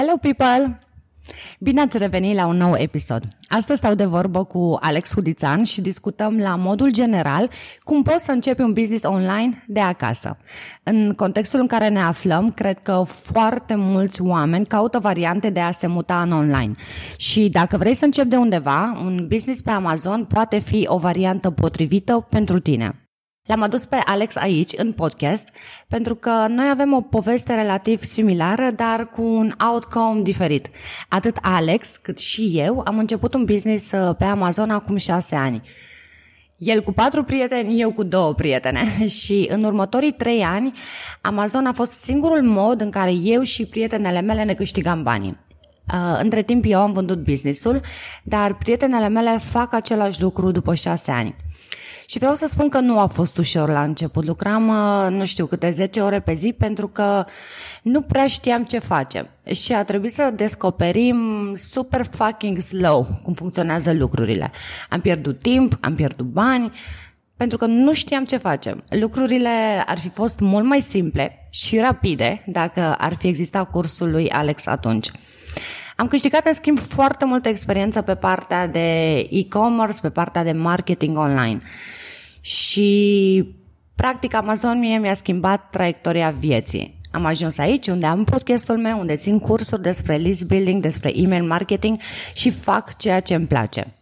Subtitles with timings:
[0.00, 0.78] Hello people!
[1.58, 3.22] Bine ați revenit la un nou episod.
[3.48, 8.32] Astăzi stau de vorbă cu Alex Hudițan și discutăm la modul general cum poți să
[8.32, 10.36] începi un business online de acasă.
[10.82, 15.70] În contextul în care ne aflăm, cred că foarte mulți oameni caută variante de a
[15.70, 16.74] se muta în online.
[17.16, 21.50] Și dacă vrei să începi de undeva, un business pe Amazon poate fi o variantă
[21.50, 23.09] potrivită pentru tine.
[23.46, 25.48] L-am adus pe Alex aici, în podcast,
[25.88, 30.70] pentru că noi avem o poveste relativ similară, dar cu un outcome diferit.
[31.08, 35.62] Atât Alex, cât și eu am început un business uh, pe Amazon acum șase ani.
[36.58, 39.06] El cu patru prieteni, eu cu două prietene.
[39.20, 40.72] Și în următorii trei ani,
[41.20, 45.38] Amazon a fost singurul mod în care eu și prietenele mele ne câștigam banii.
[45.92, 47.80] Uh, între timp eu am vândut businessul,
[48.22, 51.36] dar prietenele mele fac același lucru după șase ani.
[52.10, 54.24] Și vreau să spun că nu a fost ușor la început.
[54.24, 57.24] Lucram, uh, nu știu, câte 10 ore pe zi pentru că
[57.82, 59.28] nu prea știam ce facem.
[59.54, 64.52] Și a trebuit să descoperim super fucking slow cum funcționează lucrurile.
[64.88, 66.72] Am pierdut timp, am pierdut bani,
[67.36, 68.84] pentru că nu știam ce facem.
[68.88, 74.30] Lucrurile ar fi fost mult mai simple și rapide dacă ar fi existat cursul lui
[74.30, 75.10] Alex atunci.
[75.96, 81.18] Am câștigat, în schimb, foarte multă experiență pe partea de e-commerce, pe partea de marketing
[81.18, 81.62] online.
[82.40, 83.44] Și,
[83.94, 87.00] practic, Amazon mie mi-a schimbat traiectoria vieții.
[87.10, 91.44] Am ajuns aici unde am podcastul meu, unde țin cursuri despre list building, despre email
[91.44, 91.98] marketing
[92.34, 93.94] și fac ceea ce îmi place.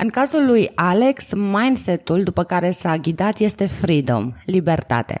[0.00, 5.20] În cazul lui Alex, mindset-ul după care s-a ghidat este freedom, libertate.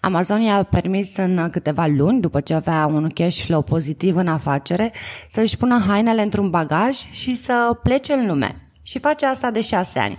[0.00, 4.92] Amazon i-a permis în câteva luni, după ce avea un cash flow pozitiv în afacere,
[5.28, 8.68] să-și pună hainele într-un bagaj și să plece în lume.
[8.82, 10.18] Și face asta de șase ani.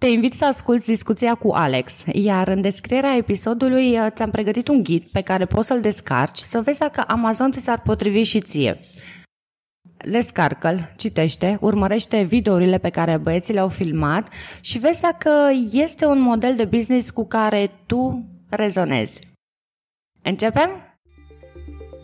[0.00, 4.82] Te invit să asculti discuția cu Alex, iar în descrierea episodului uh, ți-am pregătit un
[4.82, 8.80] ghid pe care poți să-l descarci să vezi dacă Amazon ți s-ar potrivi și ție.
[9.96, 14.28] Descarcă-l, citește, urmărește videourile pe care băieții le-au filmat
[14.60, 15.30] și vezi dacă
[15.72, 19.20] este un model de business cu care tu rezonezi.
[20.22, 20.89] Începem?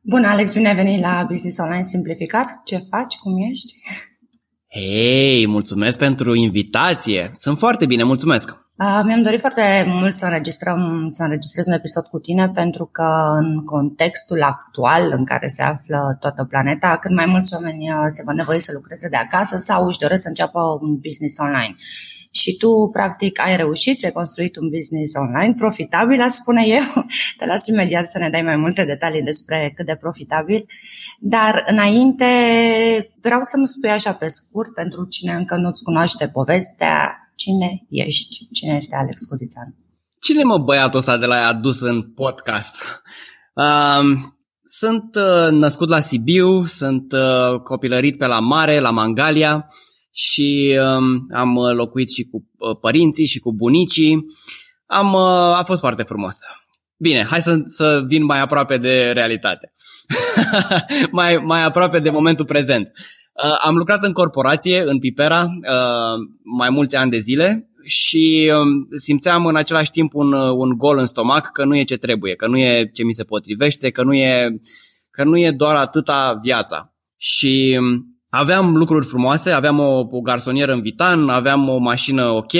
[0.00, 2.60] Bună, Alex, bine ai venit la Business Online Simplificat.
[2.64, 3.16] Ce faci?
[3.16, 3.72] Cum ești?
[4.68, 7.30] Hei, mulțumesc pentru invitație.
[7.32, 8.50] Sunt foarte bine, mulțumesc.
[8.50, 13.36] Uh, mi-am dorit foarte mult să înregistrăm, să înregistrez un episod cu tine pentru că
[13.40, 18.34] în contextul actual în care se află toată planeta, când mai mulți oameni se văd
[18.34, 21.76] nevoie să lucreze de acasă sau își doresc să înceapă un business online
[22.30, 27.06] și tu, practic, ai reușit, să construit un business online profitabil, aș spune eu.
[27.38, 30.66] Te las imediat să ne dai mai multe detalii despre cât de profitabil.
[31.20, 32.24] Dar, înainte,
[33.20, 38.48] vreau să-mi spui așa pe scurt, pentru cine încă nu-ți cunoaște povestea, cine ești?
[38.52, 39.74] Cine este Alex Cudițan?
[40.20, 42.76] Cine mă băiatul ăsta de la adus în podcast?
[43.54, 49.66] Um, sunt uh, născut la Sibiu, sunt uh, copilărit pe la mare, la Mangalia,
[50.20, 54.24] și um, am uh, locuit și cu uh, părinții și cu bunicii.
[54.86, 56.36] Am, uh, a fost foarte frumos.
[56.96, 59.70] Bine, hai să, să vin mai aproape de realitate.
[61.18, 62.92] mai, mai aproape de momentul prezent.
[63.44, 66.18] Uh, am lucrat în corporație, în Pipera, uh,
[66.58, 70.98] mai mulți ani de zile și uh, simțeam în același timp un, uh, un gol
[70.98, 74.02] în stomac că nu e ce trebuie, că nu e ce mi se potrivește, că
[74.02, 74.60] nu e,
[75.10, 76.94] că nu e doar atâta viața.
[77.16, 82.52] Și um, Aveam lucruri frumoase, aveam o, o garsonieră în Vitan, aveam o mașină ok,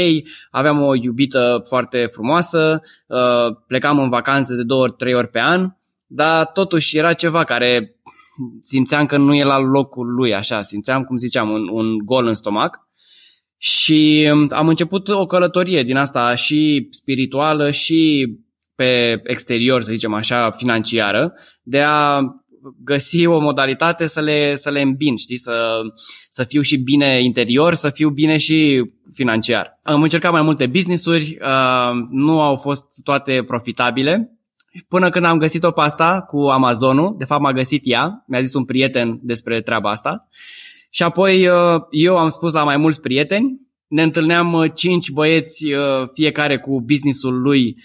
[0.50, 5.40] aveam o iubită foarte frumoasă, uh, plecam în vacanțe de două ori, trei ori pe
[5.40, 5.70] an,
[6.06, 7.96] dar totuși era ceva care
[8.62, 12.34] simțeam că nu e la locul lui, așa, simțeam, cum ziceam, un, un gol în
[12.34, 12.86] stomac.
[13.56, 18.32] Și um, am început o călătorie din asta și spirituală și
[18.74, 21.32] pe exterior, să zicem așa, financiară,
[21.62, 22.20] de a
[22.84, 25.80] găsi o modalitate să le, să le îmbin, știi, să,
[26.28, 28.84] să fiu și bine interior, să fiu bine și
[29.14, 29.80] financiar.
[29.82, 34.38] Am încercat mai multe business-uri, uh, nu au fost toate profitabile,
[34.88, 38.54] până când am găsit-o pe asta cu Amazonul, de fapt m-a găsit ea, mi-a zis
[38.54, 40.28] un prieten despre treaba asta.
[40.90, 45.66] Și apoi uh, eu am spus la mai mulți prieteni, ne întâlneam uh, cinci băieți,
[46.12, 47.76] fiecare cu businessul lui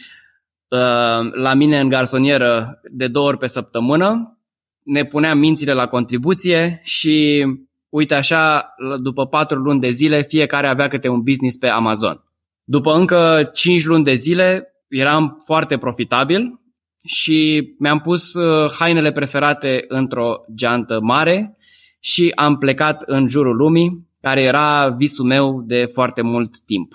[1.34, 4.38] la mine în garsonieră de două ori pe săptămână
[4.84, 7.46] ne puneam mințile la contribuție și
[7.90, 12.24] uite așa, după patru luni de zile, fiecare avea câte un business pe Amazon.
[12.64, 16.60] După încă 5 luni de zile, eram foarte profitabil
[17.04, 21.58] și mi-am pus uh, hainele preferate într-o geantă mare
[22.00, 26.94] și am plecat în jurul lumii, care era visul meu de foarte mult timp.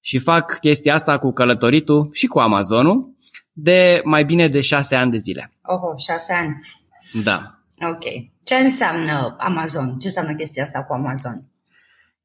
[0.00, 3.14] Și fac chestia asta cu călătoritul și cu Amazonul
[3.52, 5.52] de mai bine de șase ani de zile.
[5.62, 6.56] Oho, șase ani.
[7.24, 7.60] Da.
[7.80, 8.04] Ok.
[8.44, 9.98] Ce înseamnă Amazon?
[9.98, 11.44] Ce înseamnă chestia asta cu Amazon?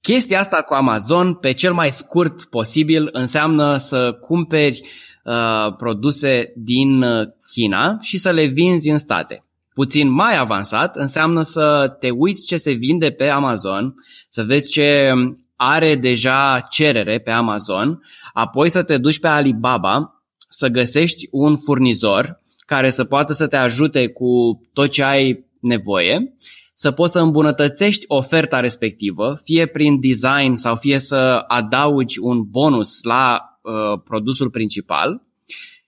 [0.01, 4.81] Chestia asta cu Amazon, pe cel mai scurt posibil, înseamnă să cumperi
[5.23, 9.43] uh, produse din uh, China și să le vinzi în state.
[9.73, 13.95] Puțin mai avansat înseamnă să te uiți ce se vinde pe Amazon,
[14.29, 15.11] să vezi ce
[15.55, 18.01] are deja cerere pe Amazon,
[18.33, 22.40] apoi să te duci pe Alibaba, să găsești un furnizor
[22.71, 26.35] care să poată să te ajute cu tot ce ai nevoie,
[26.73, 33.03] să poți să îmbunătățești oferta respectivă, fie prin design sau fie să adaugi un bonus
[33.03, 35.21] la uh, produsul principal.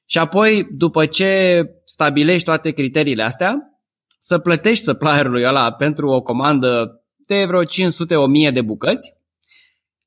[0.06, 3.56] Și apoi, după ce stabilești toate criteriile astea,
[4.20, 9.14] să plătești supplierului ăla pentru o comandă de vreo 500-1000 de bucăți,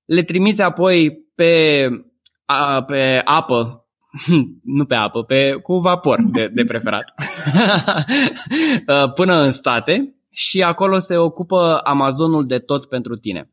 [0.05, 1.89] le trimiți apoi pe,
[2.45, 3.86] a, pe apă
[4.77, 7.05] nu pe apă, pe, cu vapor de, de preferat,
[8.89, 13.51] uh, până în state și acolo se ocupă Amazonul de tot pentru tine.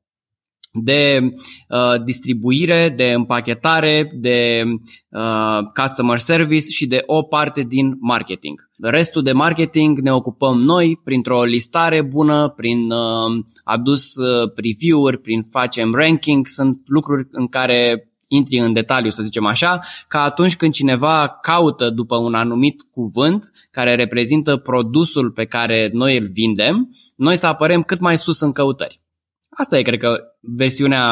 [0.75, 4.63] De uh, distribuire, de împachetare, de
[5.09, 8.69] uh, customer service și de o parte din marketing.
[8.81, 15.47] Restul de marketing ne ocupăm noi printr-o listare bună, prin uh, adus uh, preview-uri, prin
[15.51, 20.73] facem ranking, sunt lucruri în care intri în detaliu, să zicem așa, ca atunci când
[20.73, 27.35] cineva caută după un anumit cuvânt care reprezintă produsul pe care noi îl vindem, noi
[27.35, 29.01] să apărem cât mai sus în căutări.
[29.49, 31.05] Asta e, cred că, versiunea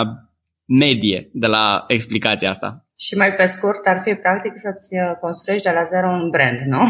[0.65, 2.85] medie de la explicația asta.
[2.95, 6.59] Și mai pe scurt, ar fi practic să-ți uh, construiești de la zero un brand,
[6.59, 6.81] nu?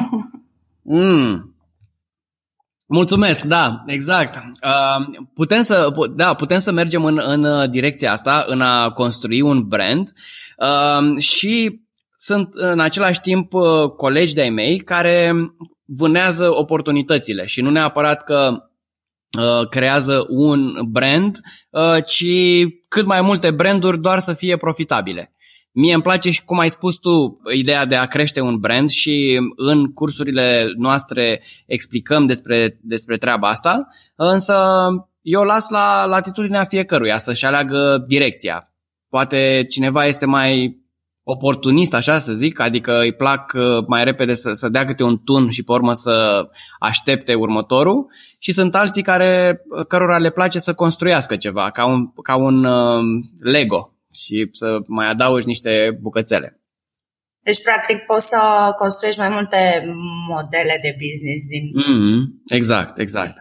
[0.83, 1.50] Mm,
[2.93, 4.35] Mulțumesc, da, exact.
[4.35, 9.41] Uh, putem să, da, putem să mergem în, în uh, direcția asta, în a construi
[9.41, 10.13] un brand
[10.57, 11.81] uh, și
[12.17, 13.51] sunt în același timp
[13.97, 15.33] colegi de-ai mei care
[15.85, 18.65] vânează oportunitățile și nu neapărat că
[19.69, 21.39] creează un brand,
[22.05, 22.25] ci
[22.87, 25.33] cât mai multe branduri doar să fie profitabile.
[25.73, 29.39] Mie îmi place și cum ai spus tu ideea de a crește un brand și
[29.55, 34.55] în cursurile noastre explicăm despre, despre treaba asta, însă
[35.21, 38.73] eu las la latitudinea fiecăruia să-și aleagă direcția.
[39.09, 40.79] Poate cineva este mai
[41.23, 45.17] oportunist, așa să zic, adică îi plac uh, mai repede să, să dea câte un
[45.17, 46.45] tun și pe urmă să
[46.79, 48.05] aștepte următorul
[48.39, 53.01] și sunt alții care, cărora le place să construiască ceva, ca un, ca un uh,
[53.39, 56.61] Lego și să mai adaugi niște bucățele.
[57.43, 58.39] Deci, practic, poți să
[58.77, 59.85] construiești mai multe
[60.27, 61.63] modele de business din...
[61.81, 62.19] Mm-hmm.
[62.45, 63.35] Exact, exact.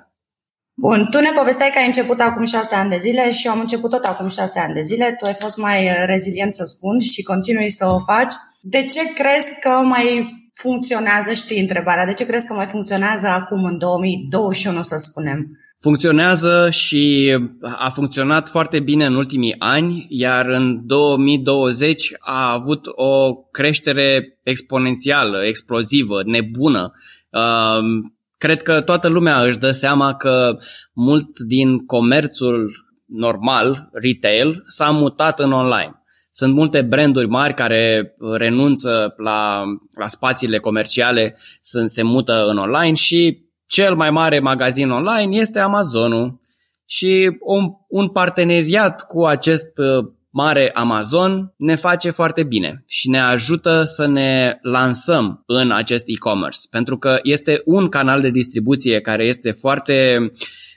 [0.74, 3.60] Bun, tu ne povesteai că ai început acum șase ani de zile și eu am
[3.60, 5.14] început tot acum șase ani de zile.
[5.18, 8.34] Tu ai fost mai rezilient, să spun, și continui să o faci.
[8.62, 13.64] De ce crezi că mai funcționează, știi întrebarea, de ce crezi că mai funcționează acum
[13.64, 15.58] în 2021, să spunem?
[15.82, 17.36] Funcționează și
[17.76, 25.44] a funcționat foarte bine în ultimii ani, iar în 2020 a avut o creștere exponențială,
[25.44, 26.92] explozivă, nebună.
[27.30, 30.58] Um, cred că toată lumea își dă seama că
[30.92, 32.70] mult din comerțul
[33.06, 36.02] normal, retail, s-a mutat în online.
[36.30, 39.62] Sunt multe branduri mari care renunță la,
[39.98, 45.58] la spațiile comerciale, sunt, se mută în online și cel mai mare magazin online este
[45.58, 46.40] Amazonul.
[46.86, 53.20] Și un, un parteneriat cu acest uh, mare Amazon ne face foarte bine și ne
[53.20, 59.24] ajută să ne lansăm în acest e-commerce, pentru că este un canal de distribuție care
[59.24, 60.30] este foarte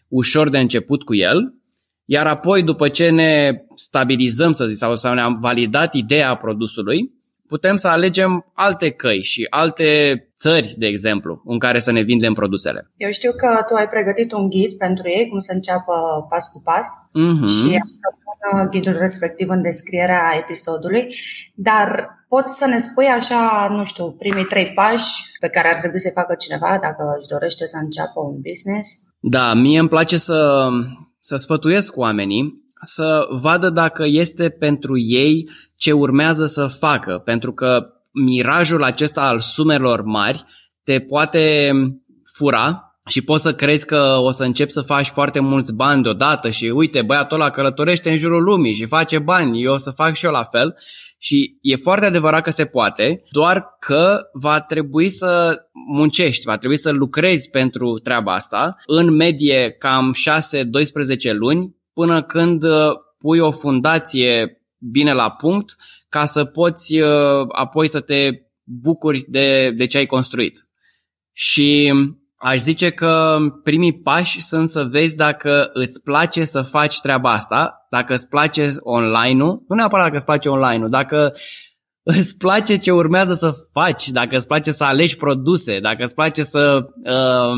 [0.07, 1.53] ușor de început cu el,
[2.05, 7.11] iar apoi după ce ne stabilizăm, să zic, sau, sau ne-am validat ideea produsului,
[7.47, 9.87] putem să alegem alte căi și alte
[10.37, 12.91] țări, de exemplu, în care să ne vindem produsele.
[12.97, 15.93] Eu știu că tu ai pregătit un ghid pentru ei, cum să înceapă
[16.29, 17.47] pas cu pas uh-huh.
[17.55, 21.15] și am să pun ghidul respectiv în descrierea episodului,
[21.55, 25.99] dar poți să ne spui așa, nu știu, primii trei pași pe care ar trebui
[25.99, 28.89] să-i facă cineva dacă își dorește să înceapă un business?
[29.19, 30.67] Da, mie îmi place să,
[31.19, 37.87] să sfătuiesc oamenii să vadă dacă este pentru ei ce urmează să facă, pentru că
[38.11, 40.43] mirajul acesta al sumelor mari
[40.83, 41.71] te poate
[42.37, 46.49] fura și poți să crezi că o să începi să faci foarte mulți bani deodată
[46.49, 50.15] și uite, băiatul ăla călătorește în jurul lumii și face bani, eu o să fac
[50.15, 50.75] și eu la fel.
[51.17, 55.57] Și e foarte adevărat că se poate, doar că va trebui să
[55.93, 60.13] muncești, va trebui să lucrezi pentru treaba asta, în medie cam
[61.31, 65.75] 6-12 luni, până când uh, pui o fundație bine la punct
[66.09, 68.29] ca să poți uh, apoi să te
[68.63, 70.67] bucuri de, de ce ai construit.
[71.31, 71.93] Și
[72.45, 77.87] Aș zice că primii pași sunt să vezi dacă îți place să faci treaba asta,
[77.89, 81.33] dacă îți place online-ul, nu neapărat dacă îți place online-ul, dacă
[82.19, 86.43] îți place ce urmează să faci, dacă îți place să alegi produse, dacă îți place
[86.43, 87.53] să uh,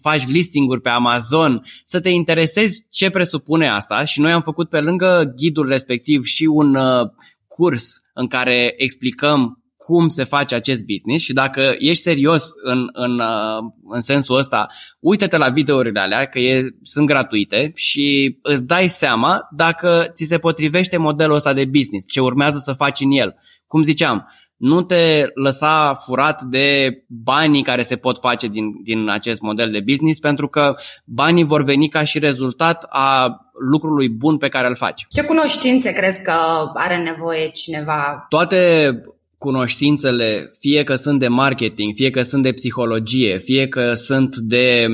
[0.00, 4.04] faci listinguri pe Amazon, să te interesezi ce presupune asta.
[4.04, 7.08] Și noi am făcut pe lângă ghidul respectiv și un uh,
[7.46, 9.59] curs în care explicăm
[9.90, 14.66] cum se face acest business și dacă ești serios în, în, uh, în sensul ăsta,
[15.00, 20.38] uite-te la videourile alea, că e, sunt gratuite și îți dai seama dacă ți se
[20.38, 23.34] potrivește modelul ăsta de business, ce urmează să faci în el.
[23.66, 29.40] Cum ziceam, nu te lăsa furat de banii care se pot face din, din acest
[29.40, 33.36] model de business, pentru că banii vor veni ca și rezultat a
[33.70, 35.06] lucrului bun pe care îl faci.
[35.08, 36.32] Ce cunoștințe crezi că
[36.74, 38.26] are nevoie cineva?
[38.28, 38.92] Toate
[39.40, 44.86] cunoștințele, fie că sunt de marketing, fie că sunt de psihologie, fie că sunt de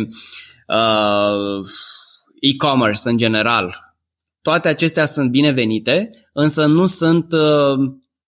[0.66, 1.66] uh,
[2.40, 3.94] e-commerce în general,
[4.42, 7.78] toate acestea sunt binevenite, însă nu sunt uh,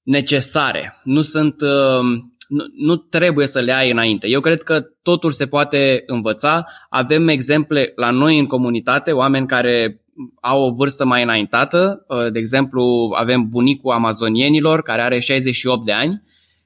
[0.02, 2.04] necesare, nu sunt uh,
[2.48, 4.26] nu, nu trebuie să le ai înainte.
[4.28, 6.66] Eu cred că totul se poate învăța.
[6.88, 10.02] Avem exemple la noi în comunitate, oameni care
[10.40, 12.04] au o vârstă mai înaintată.
[12.08, 16.22] Uh, de exemplu, avem bunicul amazonienilor care are 68 de ani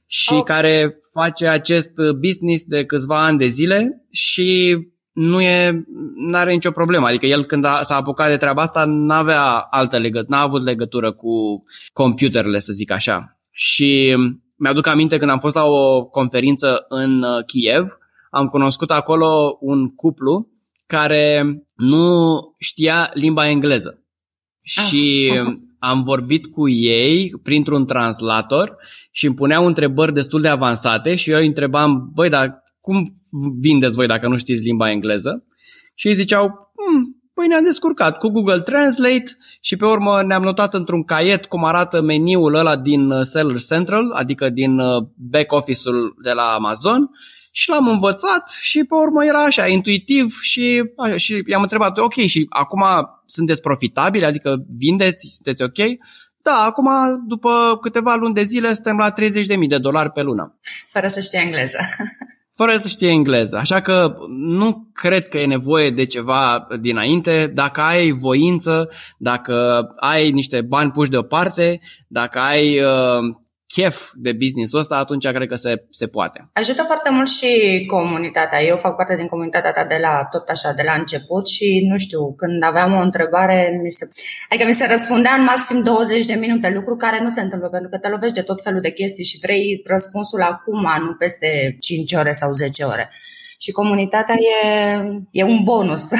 [0.07, 0.43] și oh.
[0.43, 4.79] care face acest business de câțiva ani de zile și
[5.13, 5.85] nu e,
[6.33, 7.07] are nicio problemă.
[7.07, 11.13] Adică el când a, s-a apucat de treaba asta n-avea altă legătură, n-a avut legătură
[11.13, 13.39] cu computerele, să zic așa.
[13.51, 14.17] Și
[14.57, 17.99] mi-aduc aminte când am fost la o conferință în uh, Kiev,
[18.31, 20.49] am cunoscut acolo un cuplu
[20.87, 21.45] care
[21.83, 24.03] nu știa limba engleză.
[24.77, 24.85] Ah.
[24.85, 25.33] Și
[25.79, 28.77] am vorbit cu ei printr-un translator
[29.11, 33.13] și îmi puneau întrebări destul de avansate și eu îi întrebam, băi, dar cum
[33.61, 35.45] vindeți voi dacă nu știți limba engleză?
[35.95, 40.75] Și ei ziceau, hm, păi ne-am descurcat cu Google Translate și pe urmă ne-am notat
[40.75, 46.15] într-un caiet cum arată meniul ăla din uh, Seller Central, adică din uh, back office-ul
[46.23, 47.11] de la Amazon
[47.55, 52.15] și l-am învățat și pe urmă era așa, intuitiv și, așa, și i-am întrebat, ok,
[52.15, 52.85] și acum
[53.27, 55.99] sunteți profitabili, adică vindeți, sunteți ok?
[56.43, 56.89] Da, acum
[57.27, 60.59] după câteva luni de zile suntem la 30.000 de dolari pe lună.
[60.87, 61.79] Fără să știe engleză.
[62.57, 63.57] Fără să știe engleză.
[63.57, 67.51] Așa că nu cred că e nevoie de ceva dinainte.
[67.55, 73.35] Dacă ai voință, dacă ai niște bani puși deoparte, dacă ai uh,
[73.75, 76.49] chef de business-ul ăsta, atunci cred că se, se poate.
[76.53, 77.51] Ajută foarte mult și
[77.87, 78.63] comunitatea.
[78.63, 81.97] Eu fac parte din comunitatea ta de la tot așa, de la început și nu
[81.99, 84.09] știu, când aveam o întrebare, mi se,
[84.49, 87.89] adică mi se răspundea în maxim 20 de minute, lucru care nu se întâmplă pentru
[87.89, 92.13] că te lovești de tot felul de chestii și vrei răspunsul acum, nu peste 5
[92.13, 93.11] ore sau 10 ore
[93.63, 94.99] și comunitatea e,
[95.31, 96.09] e un bonus.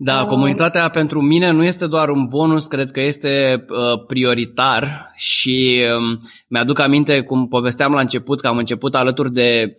[0.00, 5.80] Da, comunitatea pentru mine nu este doar un bonus, cred că este uh, prioritar și
[5.82, 9.76] uh, mi-aduc aminte cum povesteam la început că am început alături de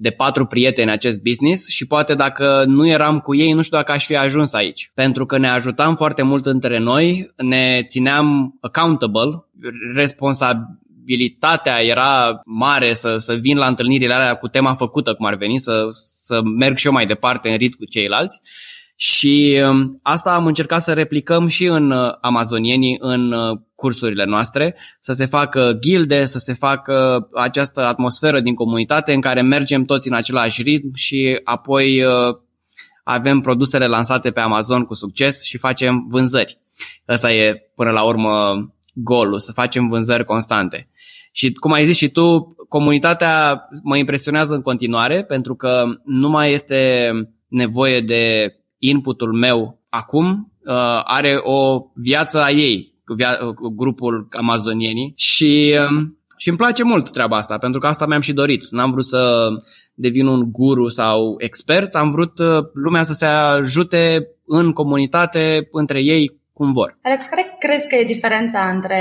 [0.00, 3.92] de patru prieteni acest business și poate dacă nu eram cu ei, nu știu dacă
[3.92, 4.90] aș fi ajuns aici.
[4.94, 9.44] Pentru că ne ajutam foarte mult între noi, ne țineam accountable,
[9.94, 10.62] responsabil
[11.08, 15.58] abilitatea era mare să, să vin la întâlnirile alea cu tema făcută, cum ar veni,
[15.58, 18.40] să, să merg și eu mai departe în rit cu ceilalți.
[18.96, 24.76] Și um, asta am încercat să replicăm și în uh, amazonienii, în uh, cursurile noastre,
[25.00, 30.08] să se facă gilde, să se facă această atmosferă din comunitate în care mergem toți
[30.08, 32.36] în același ritm și apoi uh,
[33.04, 36.58] avem produsele lansate pe Amazon cu succes și facem vânzări.
[37.06, 38.54] Asta e până la urmă
[38.92, 40.88] golul, să facem vânzări constante.
[41.38, 46.52] Și cum ai zis și tu, comunitatea mă impresionează în continuare pentru că nu mai
[46.52, 47.10] este
[47.48, 52.94] nevoie de inputul meu acum, uh, are o viață a ei,
[53.76, 58.32] grupul amazonienii și, um, și îmi place mult treaba asta, pentru că asta mi-am și
[58.32, 58.70] dorit.
[58.70, 59.48] N-am vrut să
[59.94, 66.00] devin un guru sau expert, am vrut uh, lumea să se ajute în comunitate, între
[66.00, 66.98] ei, cum vor.
[67.02, 69.00] Alex, care crezi că e diferența între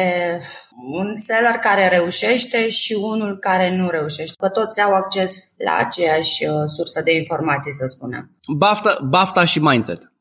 [0.91, 4.33] un seller care reușește și unul care nu reușește?
[4.39, 8.31] Că toți au acces la aceeași uh, sursă de informații, să spunem.
[8.57, 10.11] Bafta, bafta și mindset.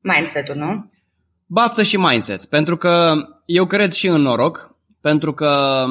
[0.00, 0.90] Mindset-ul, nu?
[1.46, 3.14] Baftă și mindset, pentru că
[3.44, 5.84] eu cred și în noroc, pentru că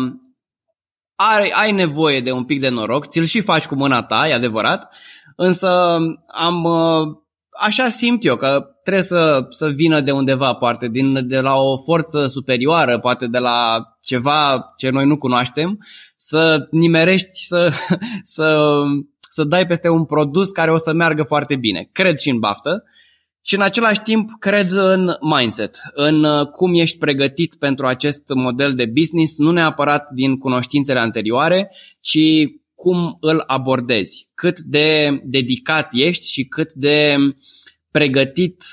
[1.15, 4.33] ai, ai nevoie de un pic de noroc, ți-l și faci cu mâna ta, e
[4.33, 4.95] adevărat,
[5.35, 5.97] însă
[6.27, 7.17] am, uh,
[7.59, 11.77] așa simt eu că trebuie să, să vină de undeva, poate din, de la o
[11.77, 15.79] forță superioară, poate de la ceva ce noi nu cunoaștem,
[16.15, 17.71] să nimerești, să,
[18.35, 18.81] să,
[19.29, 21.89] să dai peste un produs care o să meargă foarte bine.
[21.91, 22.83] Cred și în baftă
[23.47, 28.73] și în același timp cred în mindset, în uh, cum ești pregătit pentru acest model
[28.73, 31.71] de business, nu neapărat din cunoștințele anterioare,
[32.01, 32.19] ci
[32.77, 37.15] cum îl abordezi, cât de dedicat ești și cât de
[37.91, 38.63] pregătit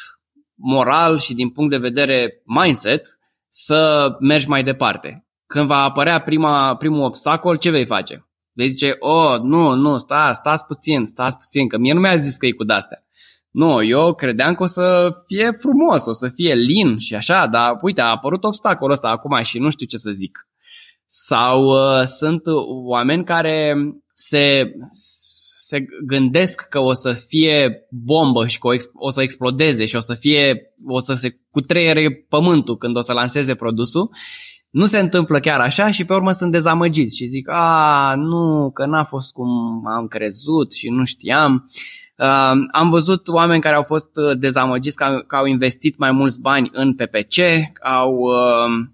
[0.55, 3.19] moral și din punct de vedere mindset
[3.49, 5.27] să mergi mai departe.
[5.47, 8.29] Când va apărea prima, primul obstacol, ce vei face?
[8.53, 12.37] Vei zice, oh, nu, nu, stați, stați puțin, stați puțin, că mie nu mi-a zis
[12.37, 13.05] că e cu dastea.
[13.51, 17.79] Nu, eu credeam că o să fie frumos, o să fie lin și așa, dar
[17.81, 20.49] uite, a apărut obstacolul ăsta acum și nu știu ce să zic.
[21.07, 22.43] Sau uh, sunt
[22.87, 23.75] oameni care
[24.15, 24.73] se,
[25.57, 30.01] se gândesc că o să fie bombă și că o, o să explodeze și o
[30.01, 34.11] să fie, o să se cutreiere pământul când o să lanseze produsul.
[34.71, 38.87] Nu se întâmplă chiar așa și pe urmă sunt dezamăgiți și zic, a, nu, că
[38.87, 39.49] n-a fost cum
[39.87, 41.71] am crezut și nu știam.
[42.17, 46.41] Uh, am văzut oameni care au fost uh, dezamăgiți că, că au investit mai mulți
[46.41, 47.37] bani în PPC,
[47.83, 48.87] au uh,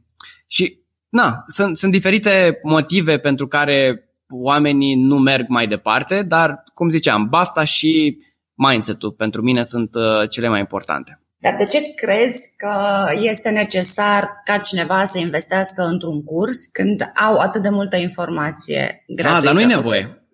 [0.47, 0.80] și
[1.11, 7.29] na, sunt, sunt diferite motive pentru care oamenii nu merg mai departe, dar, cum ziceam,
[7.29, 8.19] bafta și
[8.55, 11.21] mindset-ul pentru mine sunt uh, cele mai importante.
[11.39, 12.75] Dar de ce crezi că
[13.21, 19.39] este necesar ca cineva să investească într-un curs când au atât de multă informație gratuită?
[19.39, 20.25] Ah, dar nu e nevoie.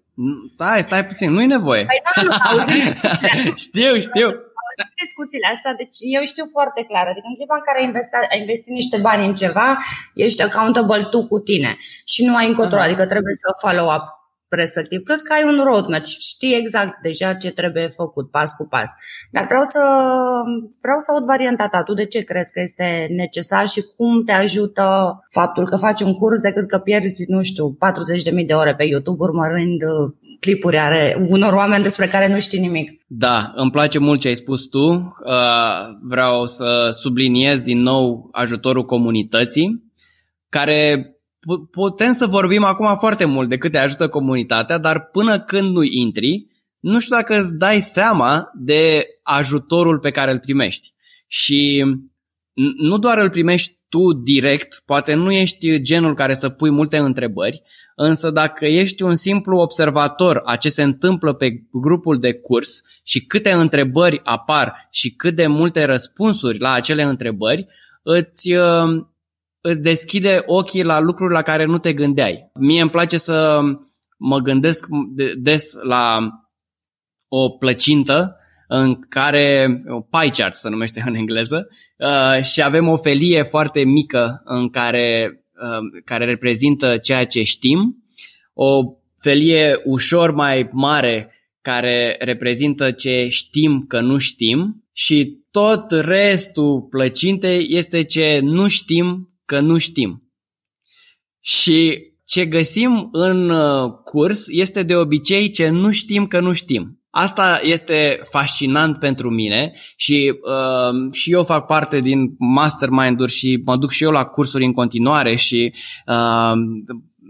[0.54, 1.85] Stai, stai puțin, nu e nevoie.
[1.85, 2.80] Păi nu, nu, auzi,
[3.54, 4.30] știu, știu.
[5.02, 7.06] discuțiile astea, deci eu știu foarte clar.
[7.06, 9.69] Adică în clipa în care ai investit, ai investit niște bani în ceva,
[10.26, 11.71] ești accountable tu cu tine
[12.12, 14.04] și nu ai încotro, adică trebuie să follow up
[14.49, 15.00] respectiv.
[15.00, 18.91] Plus că ai un roadmap și știi exact deja ce trebuie făcut pas cu pas.
[19.30, 19.82] Dar vreau să,
[20.80, 21.82] vreau să aud varianta ta.
[21.82, 26.15] Tu de ce crezi că este necesar și cum te ajută faptul că faci un
[26.15, 27.76] curs decât că pierzi, nu știu,
[28.41, 32.59] 40.000 de ore pe YouTube urmărind uh, clipuri are unor oameni despre care nu știi
[32.59, 33.00] nimic.
[33.06, 34.89] Da, îmi place mult ce ai spus tu.
[34.89, 39.85] Uh, vreau să subliniez din nou ajutorul comunității
[40.49, 41.11] care
[41.71, 45.82] putem să vorbim acum foarte mult de cât te ajută comunitatea, dar până când nu
[45.82, 46.47] intri,
[46.80, 50.95] nu știu dacă îți dai seama de ajutorul pe care îl primești.
[51.26, 51.85] Și
[52.76, 57.63] nu doar îl primești tu direct, poate nu ești genul care să pui multe întrebări,
[57.95, 63.26] însă dacă ești un simplu observator a ce se întâmplă pe grupul de curs și
[63.26, 67.67] câte întrebări apar și cât de multe răspunsuri la acele întrebări,
[68.02, 68.52] îți
[69.67, 72.50] îți deschide ochii la lucruri la care nu te gândeai.
[72.55, 73.61] Mie îmi place să
[74.17, 74.87] mă gândesc
[75.37, 76.29] des la
[77.29, 78.37] o plăcintă
[78.69, 83.85] în care, o pie chart se numește în engleză, uh, și avem o felie foarte
[83.85, 88.05] mică în care, uh, care reprezintă ceea ce știm,
[88.55, 88.81] o
[89.21, 91.31] felie ușor mai mare
[91.63, 99.36] care reprezintă ce știm că nu știm și tot restul plăcintei este ce nu știm
[99.47, 100.30] că nu știm.
[101.41, 107.00] Și ce găsim în uh, curs este de obicei ce nu știm că nu știm.
[107.11, 113.76] Asta este fascinant pentru mine și, uh, și eu fac parte din mastermind-uri și mă
[113.76, 115.75] duc și eu la cursuri în continuare și
[116.06, 116.52] uh,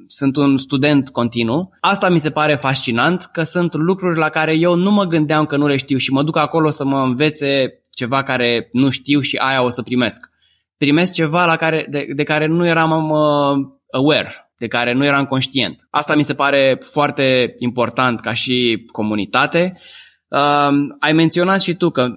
[0.07, 1.71] sunt un student continuu.
[1.81, 5.57] Asta mi se pare fascinant că sunt lucruri la care eu nu mă gândeam că
[5.57, 9.37] nu le știu și mă duc acolo să mă învețe ceva care nu știu și
[9.37, 10.31] aia o să primesc
[10.77, 15.25] primesc ceva la care, de, de care nu eram uh, aware, de care nu eram
[15.25, 15.87] conștient.
[15.91, 19.81] Asta mi se pare foarte important ca și comunitate.
[20.29, 22.15] Uh, ai menționat și tu că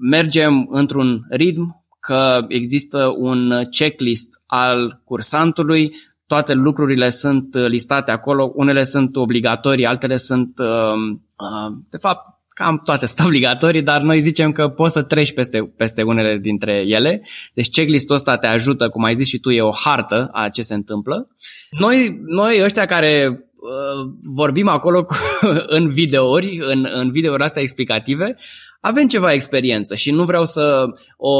[0.00, 5.92] mergem într-un ritm, că există un checklist al cursantului,
[6.26, 10.94] toate lucrurile sunt listate acolo, unele sunt obligatorii, altele sunt, uh,
[11.36, 15.72] uh, de fapt, cam toate sunt obligatorii, dar noi zicem că poți să treci peste,
[15.76, 17.22] peste unele dintre ele.
[17.54, 20.62] Deci checklist-ul ăsta te ajută, cum ai zis și tu, e o hartă a ce
[20.62, 21.28] se întâmplă.
[21.70, 25.14] Noi, noi ăștia care uh, vorbim acolo cu,
[25.76, 28.36] în videouri, în, în videouri astea explicative,
[28.80, 30.84] avem ceva experiență și nu vreau să
[31.16, 31.34] o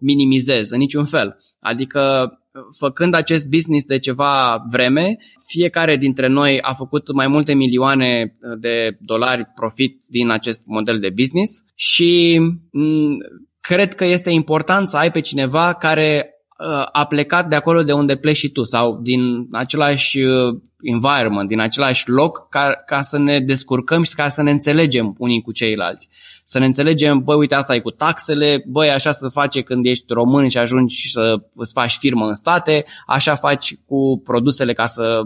[0.00, 1.38] minimizez în niciun fel.
[1.60, 2.32] Adică
[2.78, 8.96] făcând acest business de ceva vreme, fiecare dintre noi a făcut mai multe milioane de
[9.00, 12.40] dolari profit din acest model de business și
[12.70, 13.16] mm,
[13.60, 17.92] cred că este important să ai pe cineva care uh, a plecat de acolo de
[17.92, 23.18] unde pleci și tu sau din același uh, environment, din același loc ca, ca să
[23.18, 26.08] ne descurcăm și ca să ne înțelegem unii cu ceilalți.
[26.44, 30.04] Să ne înțelegem, băi, uite, asta e cu taxele, băi, așa se face când ești
[30.08, 35.20] român și ajungi să îți faci firmă în state, așa faci cu produsele ca să...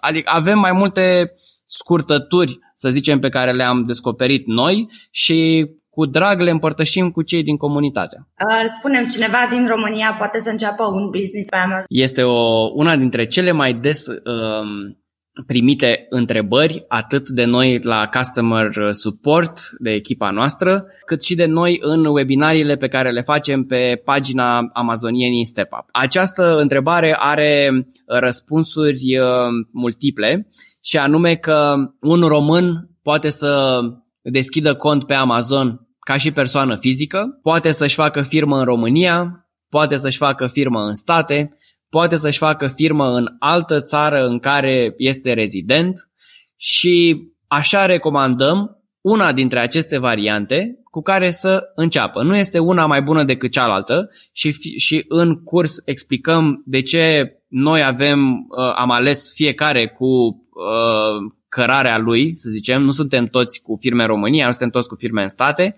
[0.00, 1.32] Adică avem mai multe
[1.66, 7.42] scurtături, să zicem, pe care le-am descoperit noi și cu drag le împărtășim cu cei
[7.42, 8.28] din comunitate.
[8.66, 11.84] Spunem, cineva din România poate să înceapă un business pe Amazon?
[11.88, 14.98] Este o, una dintre cele mai des um,
[15.46, 21.78] primite întrebări atât de noi la customer support de echipa noastră, cât și de noi
[21.80, 25.88] în webinariile pe care le facem pe pagina Amazonienii Step Up.
[25.92, 29.26] Această întrebare are răspunsuri uh,
[29.72, 30.48] multiple
[30.82, 33.80] și anume că un român poate să
[34.22, 39.96] deschidă cont pe Amazon ca și persoană fizică, poate să-și facă firmă în România, poate
[39.96, 41.58] să-și facă firmă în state,
[41.94, 46.08] poate să-și facă firmă în altă țară în care este rezident
[46.56, 52.22] și așa recomandăm una dintre aceste variante cu care să înceapă.
[52.22, 57.84] Nu este una mai bună decât cealaltă și, și în curs explicăm de ce noi
[57.84, 63.76] avem, uh, am ales fiecare cu uh, cărarea lui, să zicem, nu suntem toți cu
[63.80, 65.76] firme în România, nu suntem toți cu firme în state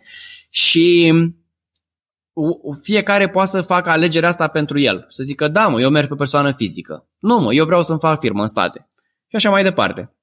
[0.50, 1.12] și
[2.82, 5.04] fiecare poate să facă alegerea asta pentru el.
[5.08, 7.08] Să zică, da mă, eu merg pe persoană fizică.
[7.18, 8.88] Nu mă, eu vreau să-mi fac firmă în state.
[9.28, 10.16] Și așa mai departe.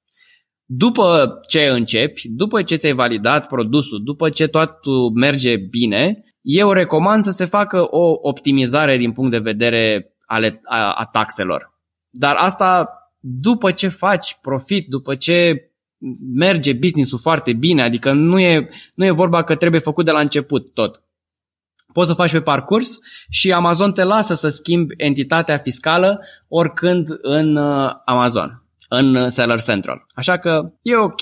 [0.65, 7.23] După ce începi, după ce ți-ai validat produsul, după ce totul merge bine, eu recomand
[7.23, 11.73] să se facă o optimizare din punct de vedere ale, a, a taxelor.
[12.09, 15.67] Dar asta după ce faci profit, după ce
[16.33, 20.19] merge business-ul foarte bine, adică nu e, nu e vorba că trebuie făcut de la
[20.19, 21.03] început tot.
[21.93, 22.97] Poți să faci pe parcurs
[23.29, 30.05] și Amazon te lasă să schimbi entitatea fiscală oricând în uh, Amazon, în Seller Central.
[30.15, 31.21] Așa că e ok,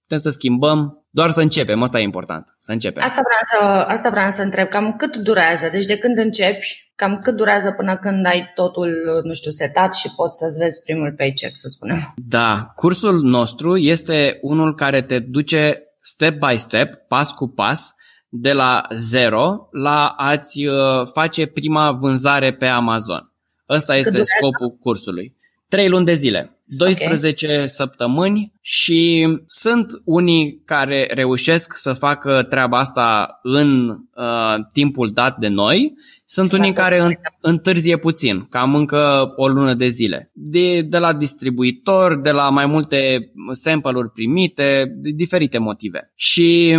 [0.00, 3.02] putem să schimbăm, doar să începem, asta e important, să începem.
[3.02, 5.68] Asta vreau să, asta vreau să întreb, cam cât durează?
[5.72, 8.90] Deci de când începi Cam cât durează până când ai totul,
[9.24, 11.98] nu știu, setat și poți să-ți vezi primul paycheck, să spunem?
[12.16, 17.94] Da, cursul nostru este unul care te duce step by step, pas cu pas,
[18.30, 23.32] de la zero la a-ți uh, face prima vânzare pe Amazon.
[23.68, 25.34] Ăsta este scopul cursului.
[25.68, 27.68] Trei luni de zile, 12 okay.
[27.68, 35.48] săptămâni și sunt unii care reușesc să facă treaba asta în uh, timpul dat de
[35.48, 35.94] noi
[36.32, 40.30] sunt unii care întârzie puțin, cam încă o lună de zile.
[40.32, 46.12] De, de la distribuitor, de la mai multe sample-uri primite, de diferite motive.
[46.14, 46.78] Și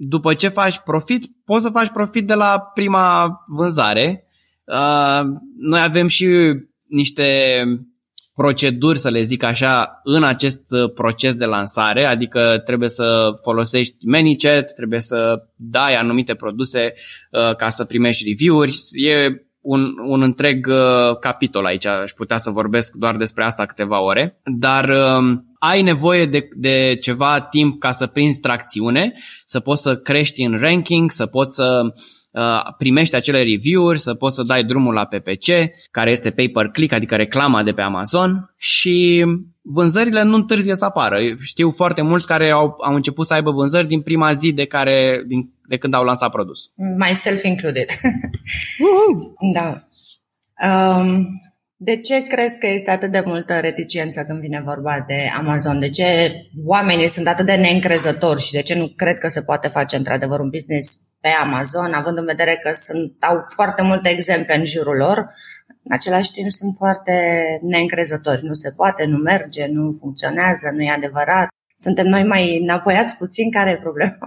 [0.00, 4.24] după ce faci profit, poți să faci profit de la prima vânzare.
[4.64, 5.26] Uh,
[5.58, 6.28] noi avem și
[6.88, 7.24] niște
[8.34, 14.06] proceduri, să le zic așa, în acest uh, proces de lansare, adică trebuie să folosești
[14.06, 16.94] ManyChat, trebuie să dai anumite produse
[17.30, 18.74] uh, ca să primești review-uri.
[18.92, 24.00] E un, un întreg uh, capitol aici, aș putea să vorbesc doar despre asta câteva
[24.00, 29.12] ore, dar uh, ai nevoie de, de ceva timp ca să prinzi tracțiune,
[29.44, 31.92] să poți să crești în ranking, să poți să uh,
[32.38, 35.46] Uh, primești acele review-uri, să poți să dai drumul la PPC,
[35.90, 39.24] care este pay-per-click, adică reclama de pe Amazon și
[39.62, 41.18] vânzările nu întârzie să apară.
[41.42, 45.24] Știu foarte mulți care au, au început să aibă vânzări din prima zi de, care,
[45.26, 46.70] din, de când au lansat produs.
[46.98, 47.86] Myself included.
[49.54, 49.74] da.
[50.68, 51.28] Um,
[51.80, 55.80] de ce crezi că este atât de multă reticență când vine vorba de Amazon?
[55.80, 56.32] De ce
[56.64, 60.40] oamenii sunt atât de neîncrezători și de ce nu cred că se poate face într-adevăr
[60.40, 64.96] un business pe Amazon, având în vedere că sunt, au foarte multe exemple în jurul
[64.96, 65.18] lor,
[65.84, 67.12] în același timp sunt foarte
[67.62, 68.44] neîncrezători.
[68.44, 71.48] Nu se poate, nu merge, nu funcționează, nu e adevărat.
[71.76, 73.50] Suntem noi mai înapoiați puțin?
[73.50, 74.18] Care e problema?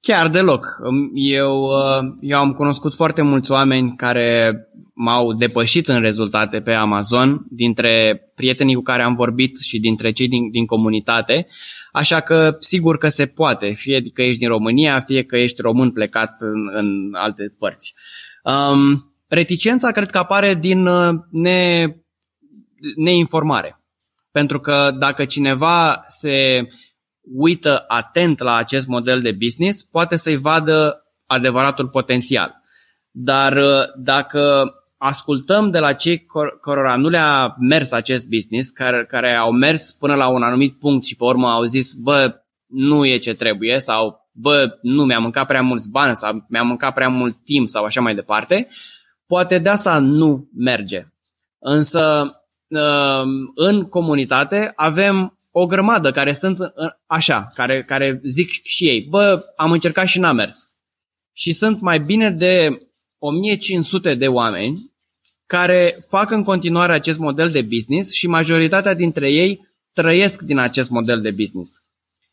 [0.00, 0.66] Chiar deloc.
[1.14, 4.56] Eu, uh, eu am cunoscut foarte mulți oameni care
[4.92, 10.28] m-au depășit în rezultate pe Amazon, dintre prietenii cu care am vorbit și dintre cei
[10.28, 11.46] din, din comunitate.
[11.92, 15.92] Așa că sigur că se poate, fie că ești din România, fie că ești român
[15.92, 17.94] plecat în, în alte părți.
[18.42, 21.86] Um, reticența cred că apare din uh, ne,
[22.96, 23.76] neinformare.
[24.30, 26.66] Pentru că dacă cineva se
[27.34, 32.54] uită atent la acest model de business poate să-i vadă adevăratul potențial.
[33.10, 34.72] Dar uh, dacă
[35.04, 36.24] ascultăm de la cei
[36.60, 41.04] cărora nu le-a mers acest business, care, care au mers până la un anumit punct
[41.04, 42.34] și pe urmă au zis, bă,
[42.66, 46.94] nu e ce trebuie sau bă, nu, mi-a mâncat prea mulți bani sau mi-a mâncat
[46.94, 48.68] prea mult timp sau așa mai departe,
[49.26, 51.06] poate de asta nu merge.
[51.58, 52.24] Însă
[52.68, 53.22] uh,
[53.54, 56.68] în comunitate avem o grămadă care sunt uh,
[57.06, 60.56] așa, care, care zic și ei, bă, am încercat și n-a mers.
[61.32, 62.78] Și sunt mai bine de
[63.18, 64.91] 1500 de oameni
[65.46, 70.90] care fac în continuare acest model de business și majoritatea dintre ei trăiesc din acest
[70.90, 71.82] model de business.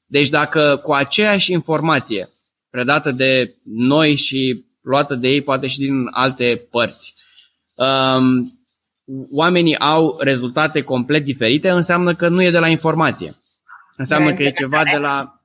[0.05, 2.29] Deci dacă cu aceeași informație
[2.69, 7.15] predată de noi și luată de ei poate și din alte părți,
[7.73, 8.53] um,
[9.31, 13.33] oamenii au rezultate complet diferite, înseamnă că nu e de la informație.
[13.95, 15.41] Înseamnă că e ceva de la,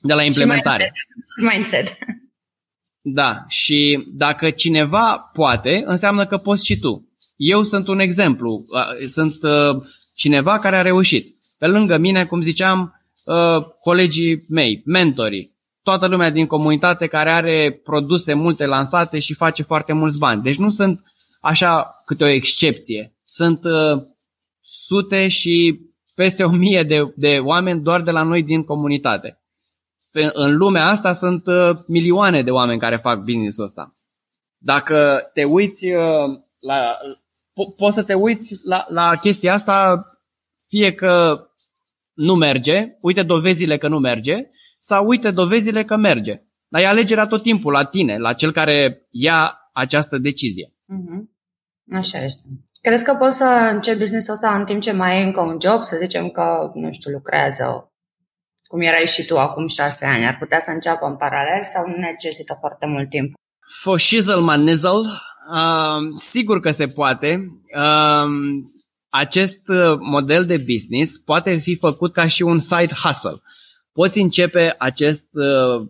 [0.00, 0.92] de la implementare.
[1.38, 1.98] Și mindset.
[3.12, 7.08] Da, și dacă cineva poate, înseamnă că poți și tu.
[7.36, 8.64] Eu sunt un exemplu,
[9.06, 9.82] sunt uh,
[10.14, 11.36] cineva care a reușit.
[11.58, 17.80] Pe lângă mine, cum ziceam, uh, colegii mei, mentorii, toată lumea din comunitate care are
[17.84, 20.42] produse multe lansate și face foarte mulți bani.
[20.42, 21.02] Deci nu sunt
[21.40, 23.16] așa câte o excepție.
[23.24, 24.02] Sunt uh,
[24.60, 25.80] sute și
[26.14, 29.37] peste o mie de, de oameni doar de la noi din comunitate.
[30.18, 33.92] Pe, în lumea asta sunt uh, milioane de oameni care fac business-ul ăsta.
[34.56, 36.96] Dacă te uiți uh, la...
[37.50, 40.04] Po- poți să te uiți la, la chestia asta
[40.66, 41.46] fie că
[42.12, 46.42] nu merge, uite dovezile că nu merge, sau uite dovezile că merge.
[46.68, 50.72] Dar e alegerea tot timpul la tine, la cel care ia această decizie.
[50.72, 51.22] Mm-hmm.
[51.92, 52.42] Așa este.
[52.80, 55.82] Crezi că poți să începi business-ul ăsta în timp ce mai ai încă un job,
[55.82, 57.92] să zicem că, nu știu, lucrează
[58.68, 61.96] cum erai și tu acum șase ani, ar putea să înceapă în paralel sau nu
[61.96, 63.34] necesită foarte mult timp?
[63.80, 65.02] For shizzle man nizzle,
[65.52, 67.60] uh, sigur că se poate.
[67.76, 68.26] Uh,
[69.08, 73.40] acest uh, model de business poate fi făcut ca și un side hustle.
[73.92, 75.88] Poți începe acest uh,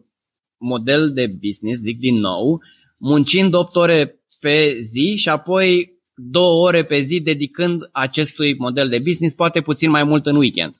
[0.56, 2.60] model de business, zic din nou,
[2.96, 8.98] muncind 8 ore pe zi și apoi două ore pe zi dedicând acestui model de
[8.98, 10.74] business, poate puțin mai mult în weekend.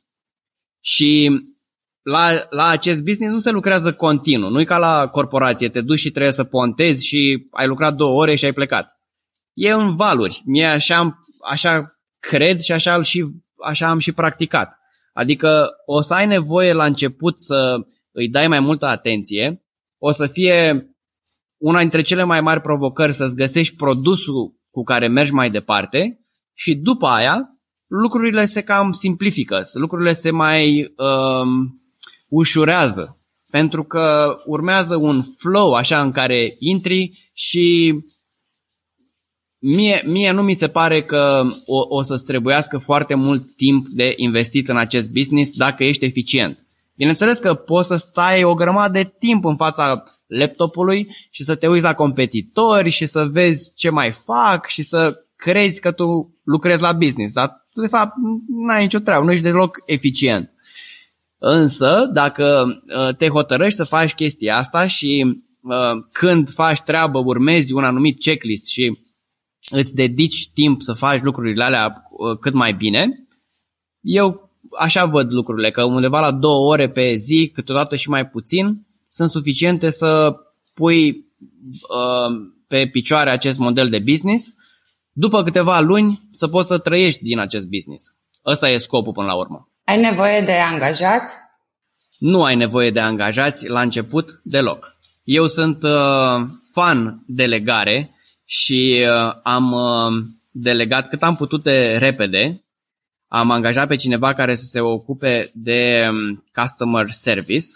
[0.81, 1.31] Și
[2.03, 4.51] la, la acest business nu se lucrează continuu.
[4.51, 8.21] Nu e ca la corporație, te duci și trebuie să pontezi și ai lucrat două
[8.21, 9.01] ore și ai plecat.
[9.53, 10.43] E în valuri.
[10.45, 11.19] Mie așa,
[11.51, 13.25] așa cred și așa, și
[13.65, 14.79] așa am și practicat.
[15.13, 17.77] Adică o să ai nevoie la început să
[18.13, 19.63] îi dai mai multă atenție,
[19.99, 20.89] o să fie
[21.57, 26.21] una dintre cele mai mari provocări să-ți găsești produsul cu care mergi mai departe
[26.55, 27.49] și după aia
[27.87, 31.78] lucrurile se cam simplifică, lucrurile se mai um,
[32.29, 33.19] ușurează
[33.51, 37.95] pentru că urmează un flow așa în care intri și
[39.59, 44.13] mie, mie nu mi se pare că o, o să-ți trebuiască foarte mult timp de
[44.17, 46.67] investit în acest business dacă ești eficient.
[46.97, 51.69] Bineînțeles că poți să stai o grămadă de timp în fața laptopului și să te
[51.69, 56.83] uiți la competitori și să vezi ce mai fac și să crezi că tu lucrezi
[56.83, 58.13] la business, dar tu de fapt
[58.49, 60.53] n-ai nicio treabă, nu ești deloc eficient.
[61.39, 62.65] Însă, dacă
[62.97, 65.25] uh, te hotărăști să faci chestia asta și
[65.63, 69.01] uh, când faci treabă urmezi un anumit checklist și
[69.71, 73.27] îți dedici timp să faci lucrurile alea uh, cât mai bine,
[74.01, 78.87] eu așa văd lucrurile, că undeva la două ore pe zi, câteodată și mai puțin,
[79.09, 80.35] sunt suficiente să
[80.75, 84.55] pui uh, pe picioare acest model de business,
[85.13, 88.05] după câteva luni să poți să trăiești din acest business.
[88.47, 89.69] Ăsta e scopul până la urmă.
[89.89, 91.37] Ai nevoie de angajați?
[92.19, 94.97] Nu ai nevoie de angajați la început deloc.
[95.25, 98.11] Eu sunt uh, fan delegare
[98.45, 102.65] și uh, am uh, delegat cât am putut de repede.
[103.29, 107.67] Am angajat pe cineva care să se ocupe de um, customer service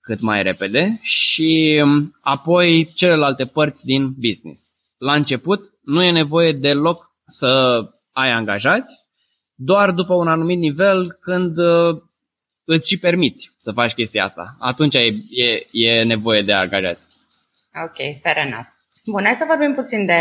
[0.00, 4.62] cât mai repede și um, apoi celelalte părți din business.
[4.98, 7.80] La început nu e nevoie deloc să
[8.12, 9.03] ai angajați,
[9.54, 12.02] doar după un anumit nivel când uh,
[12.64, 14.56] îți și permiți să faci chestia asta.
[14.58, 17.06] Atunci e, e, e nevoie de angajați.
[17.84, 18.66] Ok, fair enough.
[19.04, 20.20] Bun, hai să vorbim puțin de,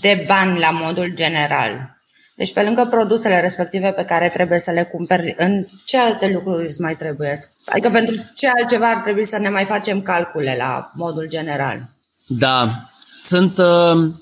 [0.00, 1.98] de bani la modul general.
[2.34, 6.64] Deci pe lângă produsele respective pe care trebuie să le cumperi, în ce alte lucruri
[6.64, 7.32] îți mai trebuie?
[7.66, 11.88] Adică pentru ce altceva ar trebui să ne mai facem calcule la modul general?
[12.26, 12.68] Da,
[13.14, 14.12] sunt uh,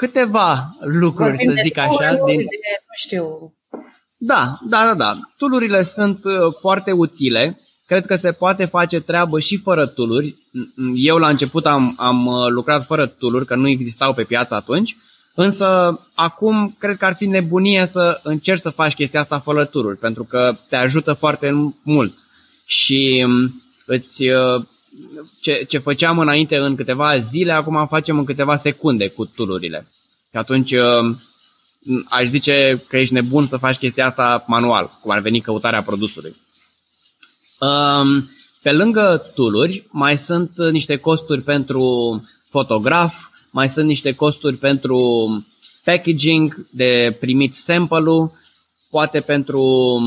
[0.00, 2.14] câteva lucruri, Vorbim să zic așa.
[2.26, 2.36] Din...
[2.36, 2.44] De,
[2.88, 3.54] nu știu,
[4.16, 5.18] Da, da, da, da.
[5.36, 7.56] Tulurile sunt uh, foarte utile.
[7.86, 10.34] Cred că se poate face treabă și fără tuluri.
[10.94, 14.96] Eu la început am, am uh, lucrat fără tuluri, că nu existau pe piață atunci.
[15.34, 19.98] Însă acum cred că ar fi nebunie să încerci să faci chestia asta fără tuluri,
[19.98, 22.14] pentru că te ajută foarte mult.
[22.64, 24.62] Și um, îți, uh,
[25.40, 29.86] ce, ce făceam înainte în câteva zile, acum facem în câteva secunde cu tulurile.
[30.30, 30.74] Și atunci
[32.08, 36.36] aș zice că ești nebun să faci chestia asta manual, cum ar veni căutarea produsului.
[37.60, 38.30] Um,
[38.62, 41.84] pe lângă tooluri, mai sunt niște costuri pentru
[42.48, 43.14] fotograf,
[43.50, 44.98] mai sunt niște costuri pentru
[45.84, 48.30] packaging, de primit sample-ul,
[48.90, 50.00] poate pentru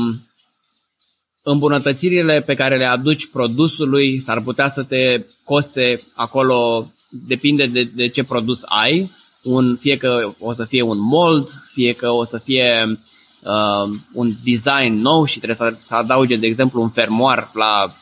[1.46, 8.08] îmbunătățirile pe care le aduci produsului, s-ar putea să te coste acolo, depinde de, de
[8.08, 9.10] ce produs ai,
[9.42, 12.98] un, fie că o să fie un mold, fie că o să fie
[13.40, 17.92] uh, un design nou și trebuie să, să adauge, de exemplu, un fermoar la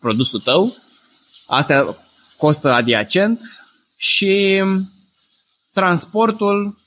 [0.00, 0.76] produsul tău.
[1.46, 1.96] Astea
[2.36, 3.40] costă adiacent
[3.96, 4.62] și
[5.72, 6.78] transportul,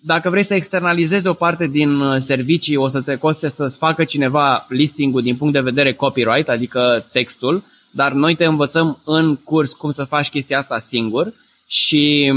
[0.00, 4.04] dacă vrei să externalizezi o parte din uh, servicii, o să te coste să-ți facă
[4.04, 9.72] cineva listing-ul din punct de vedere copyright, adică textul, dar noi te învățăm în curs
[9.72, 11.32] cum să faci chestia asta singur
[11.66, 12.32] și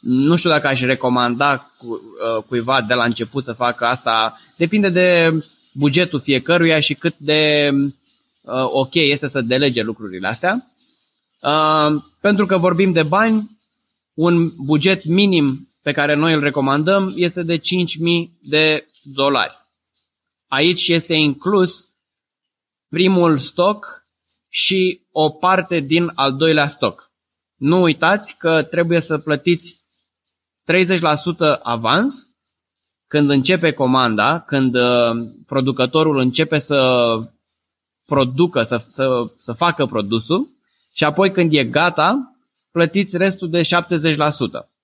[0.00, 4.40] nu știu dacă aș recomanda cu, uh, cuiva de la început să facă asta.
[4.56, 5.38] Depinde de
[5.72, 7.70] bugetul fiecăruia și cât de
[8.42, 10.66] uh, ok este să delege lucrurile astea.
[11.40, 13.50] Uh, pentru că vorbim de bani,
[14.14, 17.62] un buget minim pe care noi îl recomandăm este de 5.000
[18.40, 19.56] de dolari.
[20.46, 21.88] Aici este inclus
[22.88, 24.04] primul stoc
[24.48, 27.10] și o parte din al doilea stoc.
[27.56, 29.80] Nu uitați că trebuie să plătiți
[30.72, 32.28] 30% avans
[33.06, 37.18] când începe comanda, când uh, producătorul începe să
[38.06, 40.48] producă, să, să, să facă produsul
[40.92, 42.36] și apoi când e gata,
[42.70, 44.75] plătiți restul de 70%.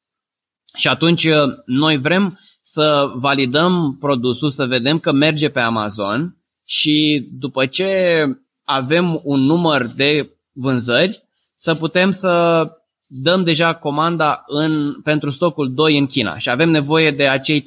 [0.74, 1.34] Și atunci uh,
[1.66, 8.24] noi vrem să validăm produsul, să vedem că merge pe Amazon și după ce
[8.64, 11.22] avem un număr de vânzări,
[11.56, 12.66] să putem să
[13.06, 17.64] dăm deja comanda în, pentru stocul 2 în China și avem nevoie de acei 30%.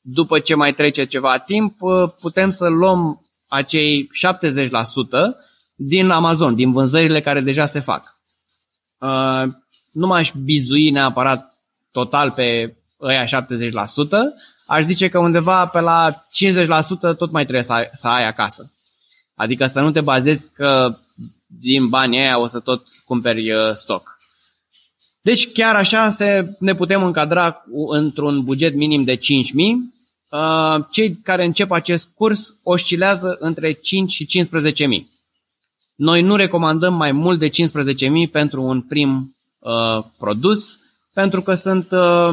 [0.00, 1.78] După ce mai trece ceva timp,
[2.20, 4.70] putem să luăm acei 70%
[5.74, 8.20] din Amazon, din vânzările care deja se fac.
[9.92, 11.58] Uh, nu m-aș bizui neapărat
[11.90, 13.28] total pe ăia 70%,
[14.66, 16.26] aș zice că undeva pe la
[17.14, 18.72] 50% tot mai trebuie să ai, să ai acasă.
[19.34, 20.96] Adică să nu te bazezi că
[21.46, 24.18] din banii aia o să tot cumperi uh, stoc.
[25.20, 29.20] Deci chiar așa se, ne putem încadra într-un buget minim de 5.000.
[30.28, 34.84] Uh, cei care încep acest curs oscilează între 5 și 15.000.
[35.94, 40.80] Noi nu recomandăm mai mult de 15.000 pentru un prim uh, produs,
[41.12, 42.30] pentru că sunt uh,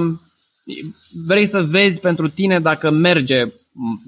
[1.26, 3.44] vrei să vezi pentru tine dacă merge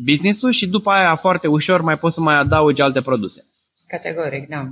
[0.03, 3.45] businessul și după aia foarte ușor mai poți să mai adaugi alte produse.
[3.87, 4.69] Categoric, da.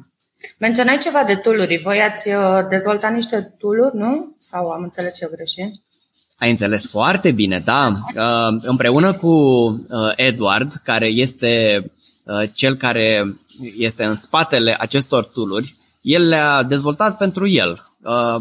[0.58, 1.82] Menționai ceva de tooluri.
[1.84, 2.36] Voi ați uh,
[2.70, 4.36] dezvoltat niște tooluri, nu?
[4.40, 5.82] Sau am înțeles eu greșit?
[6.38, 7.88] Ai înțeles foarte bine, da.
[7.88, 9.78] Uh, împreună cu uh,
[10.16, 11.84] Edward, care este
[12.54, 13.24] cel care
[13.78, 17.89] este în spatele acestor tooluri, el le-a dezvoltat pentru el.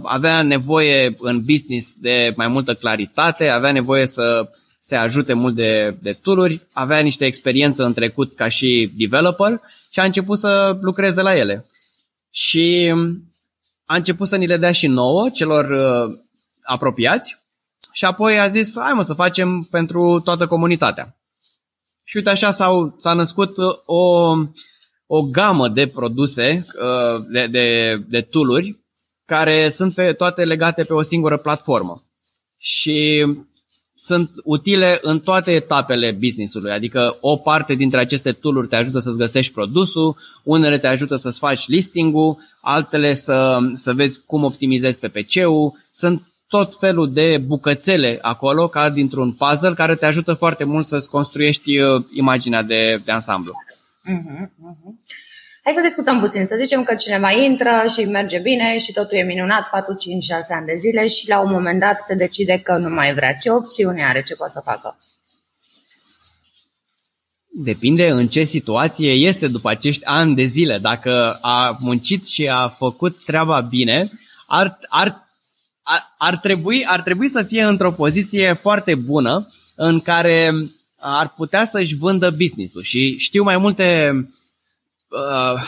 [0.02, 5.96] Avea nevoie în business de mai multă claritate, avea nevoie să se ajute mult de,
[6.02, 11.22] de tooluri, avea niște experiență în trecut ca și developer și a început să lucreze
[11.22, 11.66] la ele
[12.30, 12.94] și
[13.84, 16.18] a început să ni le dea și nouă, celor uh,
[16.62, 17.36] apropiați,
[17.92, 21.16] și apoi a zis, hai mă să facem pentru toată comunitatea.
[22.04, 24.32] Și uite așa s-au, s-a născut uh, o,
[25.06, 28.78] o gamă de produse, uh, de, de, de tooluri,
[29.28, 32.02] care sunt pe, toate legate pe o singură platformă.
[32.56, 33.26] Și
[33.94, 39.18] sunt utile în toate etapele businessului, adică o parte dintre aceste tooluri te ajută să-ți
[39.18, 45.72] găsești produsul, unele te ajută să-ți faci listing-ul, altele să, să vezi cum optimizezi PPC-ul,
[45.92, 51.10] sunt tot felul de bucățele acolo, ca dintr-un puzzle, care te ajută foarte mult să-ți
[51.10, 53.52] construiești uh, imaginea de, de ansamblu.
[53.52, 55.27] Uh-huh, uh-huh.
[55.68, 56.44] Hai să discutăm puțin.
[56.44, 60.54] Să zicem că cineva intră și merge bine și totul e minunat 4, 5, 6
[60.54, 63.34] ani de zile și la un moment dat se decide că nu mai vrea.
[63.34, 64.22] Ce opțiune are?
[64.22, 64.96] Ce poate să facă?
[67.48, 70.78] Depinde în ce situație este după acești ani de zile.
[70.78, 74.10] Dacă a muncit și a făcut treaba bine,
[74.46, 75.16] ar, ar,
[75.82, 80.52] ar, ar, trebui, ar trebui să fie într-o poziție foarte bună în care
[80.98, 84.12] ar putea să-și vândă business-ul și știu mai multe
[85.08, 85.62] uh,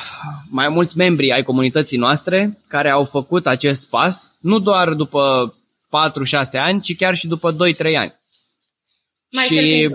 [0.50, 5.54] mai mulți membri ai comunității noastre care au făcut acest pas, nu doar după
[5.86, 5.90] 4-6
[6.52, 7.56] ani, ci chiar și după 2-3
[7.98, 8.14] ani.
[9.30, 9.88] Mai și...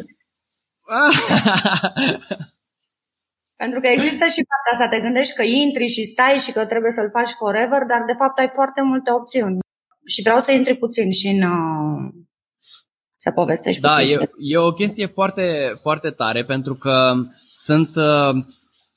[3.62, 6.92] Pentru că există și partea asta, te gândești că intri și stai și că trebuie
[6.92, 9.58] să-l faci forever, dar de fapt ai foarte multe opțiuni.
[10.06, 11.42] Și vreau să intri puțin și în...
[11.42, 12.14] Uh,
[13.18, 14.18] să povestești da, puțin.
[14.18, 17.14] Da, e, e o chestie foarte, foarte tare pentru că
[17.54, 18.34] sunt, uh,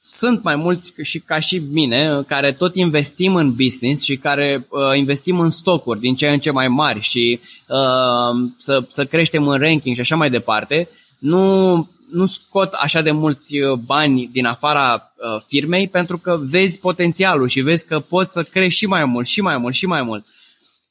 [0.01, 4.97] sunt mai mulți și ca și mine care tot investim în business și care uh,
[4.97, 9.59] investim în stocuri din ce în ce mai mari și uh, să, să creștem în
[9.59, 10.89] ranking și așa mai departe.
[11.19, 16.79] Nu nu scot așa de mulți uh, bani din afara uh, firmei pentru că vezi
[16.79, 20.03] potențialul și vezi că poți să crești și mai mult, și mai mult, și mai
[20.03, 20.27] mult.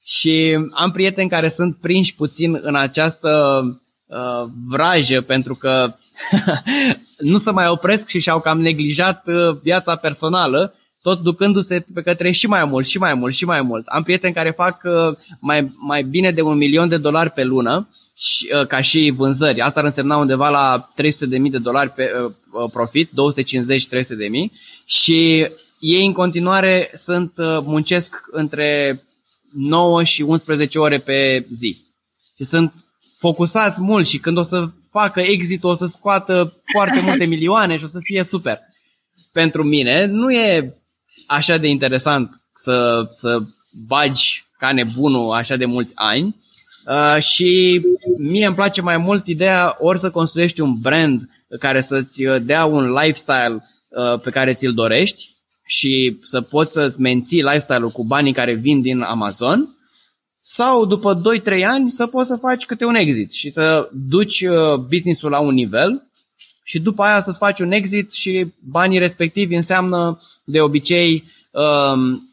[0.03, 3.61] Și am prieteni care sunt prinși puțin în această
[4.05, 5.95] uh, vrajă pentru că
[7.17, 12.31] nu se mai opresc și și-au cam neglijat uh, viața personală, tot ducându-se pe către
[12.31, 13.87] și mai mult, și mai mult, și mai mult.
[13.87, 17.89] Am prieteni care fac uh, mai, mai bine de un milion de dolari pe lună
[18.17, 19.61] și, uh, ca și vânzări.
[19.61, 23.13] Asta ar însemna undeva la 300.000 de dolari pe uh, uh profit, 250-300.000
[24.85, 25.47] și
[25.79, 29.01] ei în continuare sunt uh, muncesc între
[29.53, 31.77] 9 și 11 ore pe zi.
[32.35, 32.73] Și sunt
[33.17, 34.69] focusați mult și când o să
[34.99, 38.59] facă exit o să scoată foarte multe milioane și o să fie super.
[39.31, 40.73] Pentru mine nu e
[41.27, 43.39] așa de interesant să, să
[43.87, 46.35] bagi ca nebunul așa de mulți ani,
[46.87, 47.81] Uh, și
[48.17, 51.29] mie îmi place mai mult ideea ori să construiești un brand
[51.59, 55.29] care să-ți uh, dea un lifestyle uh, pe care ți-l dorești
[55.65, 59.76] și să poți să-ți menții lifestyle-ul cu banii care vin din Amazon
[60.49, 61.21] sau după
[61.59, 65.39] 2-3 ani să poți să faci câte un exit și să duci uh, business-ul la
[65.39, 66.09] un nivel
[66.63, 72.29] și după aia să-ți faci un exit și banii respectivi înseamnă de obicei um,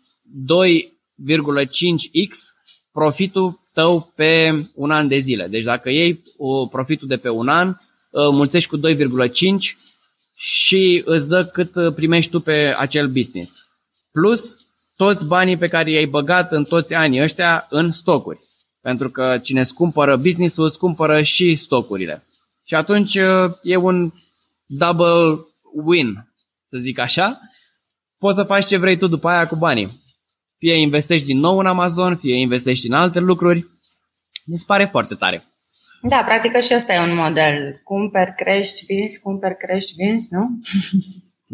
[0.53, 2.37] 2,5x
[2.93, 5.47] profitul tău pe un an de zile.
[5.47, 7.77] Deci dacă iei o profitul de pe un an,
[8.33, 8.95] mulțești cu 2,5
[10.35, 13.67] și îți dă cât primești tu pe acel business.
[14.13, 14.64] Plus
[14.97, 18.39] toți banii pe care i-ai băgat în toți anii ăștia în stocuri.
[18.81, 22.25] Pentru că cine îți cumpără business-ul, îți cumpără și stocurile.
[22.65, 23.15] Și atunci
[23.63, 24.13] e un
[24.67, 25.39] double
[25.85, 26.15] win,
[26.69, 27.41] să zic așa.
[28.19, 30.03] Poți să faci ce vrei tu după aia cu banii
[30.65, 33.67] fie investești din nou în Amazon, fie investești în alte lucruri.
[34.45, 35.45] Mi se pare foarte tare.
[36.03, 37.81] Da, practic și ăsta e un model.
[37.85, 40.43] Cumperi, crești, vinzi, cumperi, crești, vinzi, nu?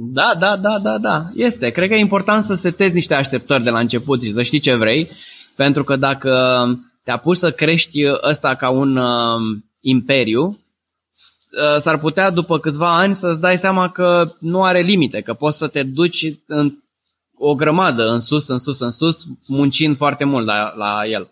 [0.02, 1.24] Da, da, da, da, da.
[1.34, 1.70] Este.
[1.70, 4.74] Cred că e important să setezi niște așteptări de la început și să știi ce
[4.74, 5.10] vrei,
[5.56, 6.64] pentru că dacă
[7.04, 13.14] te apuci să crești ăsta ca un uh, imperiu, uh, s-ar putea după câțiva ani
[13.14, 16.72] să-ți dai seama că nu are limite, că poți să te duci în
[17.34, 21.30] o grămadă în sus, în sus, în sus, muncind foarte mult la, la el.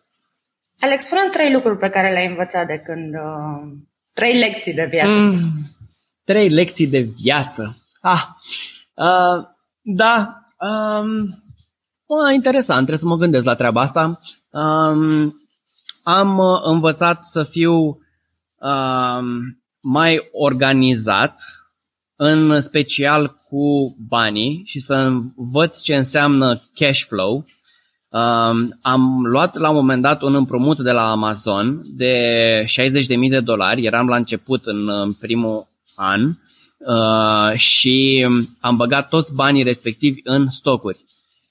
[0.81, 3.15] Alex, spune trei lucruri pe care le-ai învățat de când...
[3.15, 3.73] Uh,
[4.13, 5.19] trei lecții de viață.
[5.19, 5.41] Mm,
[6.25, 7.88] trei lecții de viață.
[8.09, 8.25] Ah,
[8.95, 9.45] uh,
[9.83, 11.43] da, um,
[12.07, 14.21] uh, interesant, trebuie să mă gândesc la treaba asta.
[14.51, 15.35] Um,
[16.03, 21.43] am uh, învățat să fiu um, mai organizat
[22.17, 27.45] în special cu banii și să învăț ce înseamnă cash flow.
[28.09, 33.41] Um, am luat la un moment dat un împrumut de la Amazon de 60.000 de
[33.41, 36.37] dolari, eram la început în, în primul an
[36.79, 38.27] uh, și
[38.61, 41.05] am băgat toți banii respectivi în stocuri.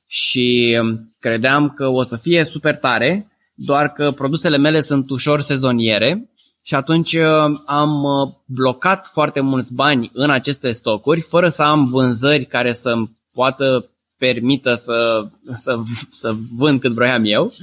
[0.07, 0.77] Și
[1.19, 6.29] credeam că o să fie super tare, doar că produsele mele sunt ușor sezoniere
[6.67, 11.89] și atunci uh, am uh, blocat foarte mulți bani în aceste stocuri fără să am
[11.89, 17.53] vânzări care să-mi poată permită să, să, să vând cât vroiam eu.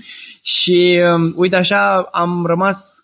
[0.42, 3.03] Și um, uite așa am rămas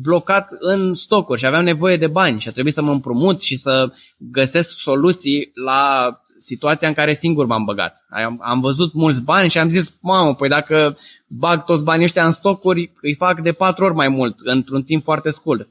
[0.00, 3.56] blocat în stocuri și aveam nevoie de bani și a trebuit să mă împrumut și
[3.56, 8.04] să găsesc soluții la situația în care singur m-am băgat.
[8.08, 12.24] Am, am văzut mulți bani și am zis, mamă, păi dacă bag toți banii ăștia
[12.24, 15.68] în stocuri, îi fac de patru ori mai mult într-un timp foarte scurt.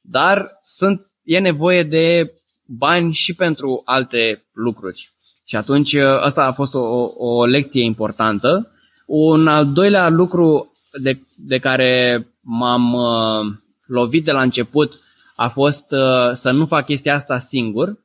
[0.00, 2.32] Dar sunt, e nevoie de
[2.64, 5.08] bani și pentru alte lucruri.
[5.44, 8.70] Și atunci asta a fost o, o lecție importantă.
[9.06, 15.00] Un al doilea lucru de, de care m-am uh, lovit de la început
[15.36, 17.98] a fost uh, să nu fac chestia asta singur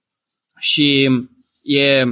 [0.57, 1.09] și
[1.61, 2.05] e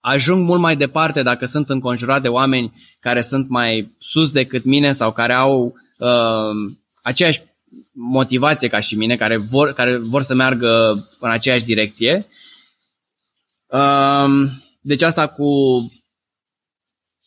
[0.00, 4.92] ajung mult mai departe dacă sunt înconjurat de oameni care sunt mai sus decât mine
[4.92, 7.42] sau care au uh, aceeași
[7.92, 12.26] motivație ca și mine, care vor, care vor să meargă în aceeași direcție.
[13.66, 15.46] Um, deci asta cu,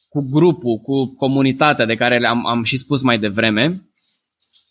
[0.09, 3.83] cu grupul, cu comunitatea de care am, am și spus mai devreme.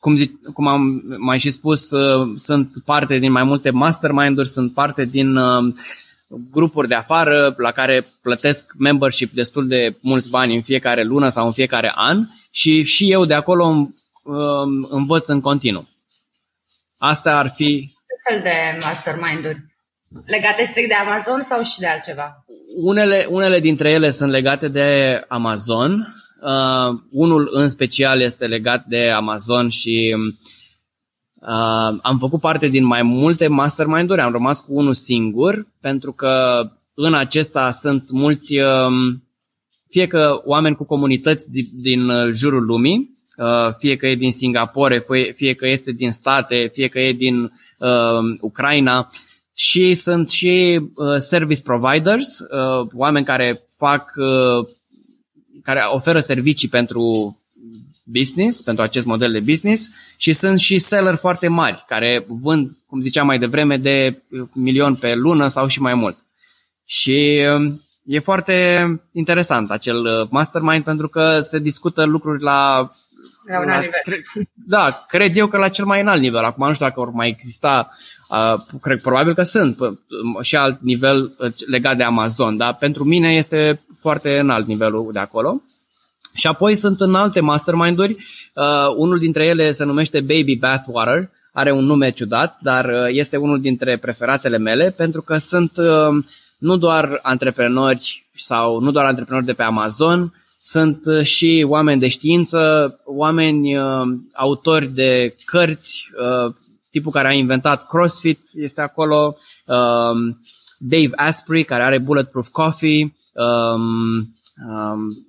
[0.01, 4.73] Cum, zic, cum am mai și spus, uh, sunt parte din mai multe mastermind-uri, sunt
[4.73, 5.75] parte din uh,
[6.51, 11.47] grupuri de afară la care plătesc membership destul de mulți bani în fiecare lună sau
[11.47, 15.89] în fiecare an și și eu de acolo um, învăț în continuu.
[16.97, 17.95] Asta ar fi...
[18.07, 19.67] Ce fel de mastermind-uri?
[20.27, 22.45] Legate strict de Amazon sau și de altceva?
[22.81, 26.15] Unele, unele dintre ele sunt legate de Amazon.
[26.43, 30.17] Uh, unul în special este legat de Amazon și
[31.35, 36.63] uh, am făcut parte din mai multe mastermind-uri, am rămas cu unul singur, pentru că
[36.95, 39.17] în acesta sunt mulți, uh,
[39.89, 45.05] fie că oameni cu comunități din, din jurul lumii, uh, fie că e din Singapore,
[45.09, 49.11] fie, fie că este din state, fie că e din uh, Ucraina,
[49.61, 54.69] și sunt și uh, service providers, uh, oameni care fac, uh,
[55.63, 57.37] care oferă servicii pentru
[58.05, 63.01] business, pentru acest model de business și sunt și seller foarte mari care vând, cum
[63.01, 66.19] ziceam mai devreme, de milion pe lună sau și mai mult.
[66.87, 72.93] Și uh, e foarte interesant acel uh, mastermind pentru că se discută lucruri la
[73.45, 74.01] la un alt nivel.
[74.05, 76.45] Cre, da, cred eu că la cel mai înalt nivel.
[76.45, 78.17] Acum nu știu dacă vor mai exista, uh,
[78.81, 79.77] cred probabil că sunt
[80.41, 85.19] și alt nivel uh, legat de Amazon, dar pentru mine este foarte înalt nivelul de
[85.19, 85.63] acolo.
[86.35, 88.17] Și apoi sunt în alte mastermind-uri.
[88.55, 91.31] Uh, unul dintre ele se numește Baby Bathwater.
[91.53, 96.25] Are un nume ciudat, dar uh, este unul dintre preferatele mele pentru că sunt uh,
[96.59, 102.09] nu doar antreprenori sau nu doar antreprenori de pe Amazon, sunt uh, și oameni de
[102.09, 102.61] știință,
[103.05, 106.55] oameni uh, autori de cărți, uh,
[106.91, 109.37] tipul care a inventat CrossFit este acolo,
[109.67, 110.35] uh,
[110.79, 114.17] Dave Asprey, care are Bulletproof Coffee, um,
[114.69, 115.27] um,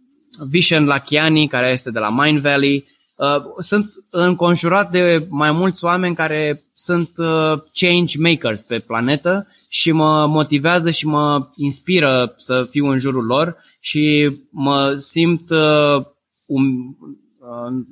[0.50, 2.86] Vishen Lakiani, care este de la Mind Valley.
[3.16, 9.92] Uh, sunt înconjurat de mai mulți oameni care sunt uh, change makers pe planetă și
[9.92, 16.06] mă motivează și mă inspiră să fiu în jurul lor și mă simt uh,
[16.46, 16.98] um,
[17.40, 17.86] uh,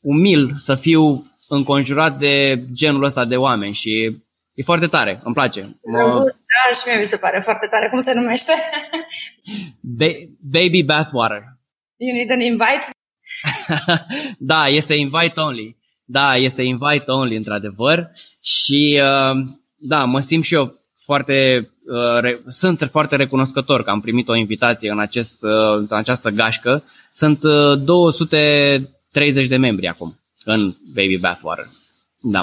[0.00, 4.16] umil să fiu înconjurat de genul ăsta de oameni și
[4.54, 5.60] e foarte tare, îmi place.
[5.84, 5.98] Mă...
[6.24, 7.88] Da, și mie mi se pare foarte tare.
[7.88, 8.52] Cum se numește?
[9.80, 11.42] Ba- baby Bathwater.
[11.96, 12.86] You need an invite?
[14.52, 15.76] da, este invite only.
[16.04, 18.10] Da, este invite only, într-adevăr.
[18.40, 20.74] Și uh, da, mă simt și eu
[21.04, 25.96] foarte, uh, re, sunt foarte recunoscător că am primit o invitație în, acest, uh, în
[25.96, 26.84] această gașcă.
[27.12, 30.16] Sunt uh, 230 de membri acum
[30.46, 31.66] în Baby Bathwater.
[32.20, 32.42] Da,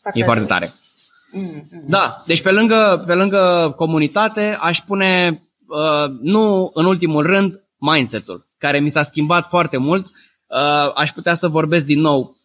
[0.00, 0.66] foarte e foarte tare.
[0.66, 1.88] Mm-hmm.
[1.88, 8.46] Da, deci pe lângă, pe lângă comunitate aș pune, uh, nu în ultimul rând, mindset-ul,
[8.58, 10.06] care mi s-a schimbat foarte mult.
[10.06, 12.36] Uh, aș putea să vorbesc din nou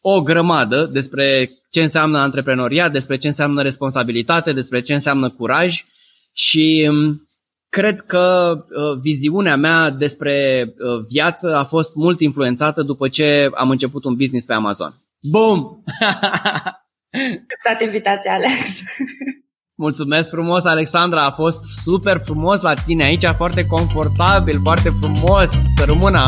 [0.00, 5.84] o grămadă despre ce înseamnă antreprenoriat, despre ce înseamnă responsabilitate, despre ce înseamnă curaj
[6.32, 7.28] și um,
[7.70, 13.70] cred că uh, viziunea mea despre uh, viață a fost mult influențată după ce am
[13.70, 14.94] început un business pe Amazon.
[15.20, 15.64] Boom!
[17.42, 18.82] Acceptat invitația, Alex.
[19.74, 25.84] Mulțumesc frumos, Alexandra, a fost super frumos la tine aici, foarte confortabil, foarte frumos, să
[25.84, 26.18] rămână